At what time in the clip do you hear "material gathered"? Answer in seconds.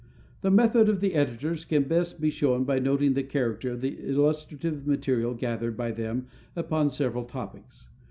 4.87-5.77